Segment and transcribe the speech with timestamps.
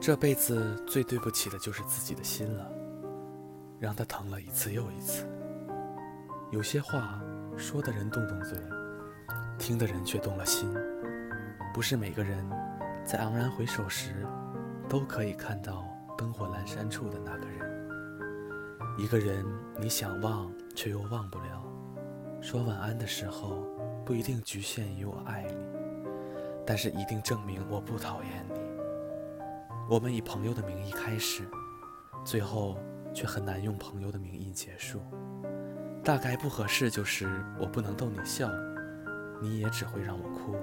[0.00, 2.66] 这辈子最对不起的就是自己的心了，
[3.78, 5.28] 让它疼了一次又一次。
[6.50, 7.20] 有些话
[7.54, 8.58] 说的人动动嘴，
[9.58, 10.74] 听的人却动了心。
[11.74, 12.48] 不是每个人
[13.04, 14.26] 在昂然回首时，
[14.88, 15.86] 都可以看到
[16.16, 17.60] 灯火阑珊处的那个人。
[18.96, 19.44] 一个人
[19.78, 21.62] 你想忘却又忘不了，
[22.40, 23.66] 说晚安的时候
[24.06, 25.54] 不一定局限于我爱你，
[26.66, 28.69] 但是一定证明我不讨厌你。
[29.90, 31.42] 我们以朋友的名义开始，
[32.24, 32.78] 最后
[33.12, 35.00] 却很难用朋友的名义结束。
[36.04, 38.48] 大概不合适就是我不能逗你笑，
[39.42, 40.54] 你也只会让我哭。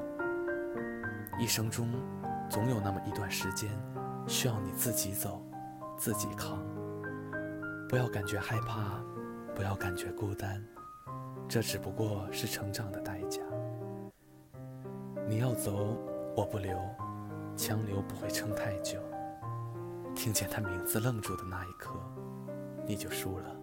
[1.38, 1.92] 一生中
[2.50, 3.70] 总有那么一段时间，
[4.28, 5.46] 需要你自己走，
[5.98, 6.66] 自己扛。
[7.90, 9.04] 不要感觉害怕，
[9.54, 10.64] 不要感觉孤单，
[11.50, 13.42] 这只不过是成长的代价。
[15.28, 15.98] 你要走，
[16.34, 16.80] 我不留，
[17.58, 18.98] 强留不会撑太久。
[20.28, 21.90] 听见他名字愣住的那一刻，
[22.86, 23.56] 你就输了。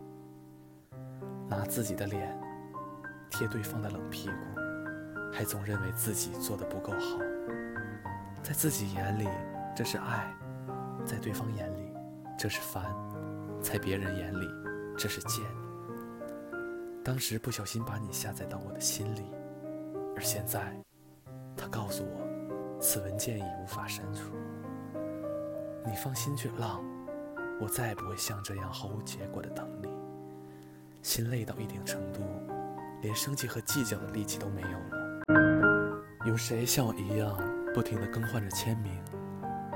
[1.46, 2.34] 拿自己的脸
[3.28, 4.34] 贴对方的冷屁股，
[5.30, 7.18] 还总认为自己做的不够好。
[8.42, 9.28] 在自己眼里
[9.76, 10.34] 这是爱，
[11.04, 11.92] 在对方眼里
[12.38, 12.82] 这是烦，
[13.60, 14.48] 在别人眼里
[14.96, 15.44] 这是贱。
[17.04, 19.30] 当时不小心把你下载到我的心里，
[20.16, 20.74] 而现在，
[21.58, 24.32] 他告诉我，此文件已无法删除。
[25.86, 26.82] 你放心去浪，
[27.60, 29.88] 我再也不会像这样毫无结果的等你。
[31.02, 32.22] 心累到一定程度，
[33.02, 36.02] 连生气和计较的力气都没有了。
[36.27, 37.36] 有谁像我一样
[37.74, 38.92] 不停地更换着签名？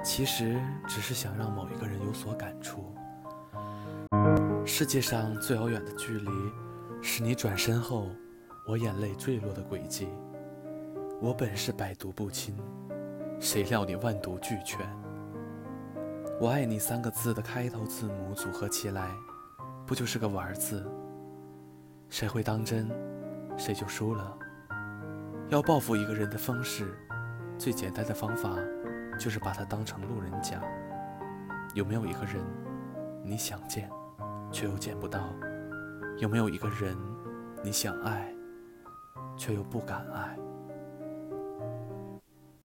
[0.03, 2.95] 其实只是想让某一个人有所感触。
[4.65, 6.31] 世界上最遥远的距离，
[7.03, 8.09] 是你转身后，
[8.67, 10.09] 我眼泪坠落的轨迹。
[11.21, 12.57] 我本是百毒不侵，
[13.41, 14.89] 谁料你万毒俱全。
[16.41, 19.11] 我爱你三个字的开头字母组合起来，
[19.85, 20.89] 不就是个玩字？
[22.09, 22.89] 谁会当真，
[23.57, 24.39] 谁就输了。
[25.49, 26.97] 要报复一个人的方式，
[27.59, 28.55] 最简单的方法，
[29.19, 30.63] 就是把他当成路人甲。
[31.75, 32.37] 有没有一个人，
[33.25, 33.91] 你想见，
[34.53, 35.35] 却又见不到？
[36.19, 36.97] 有没有一个人，
[37.65, 38.33] 你想爱，
[39.37, 40.39] 却又不敢爱？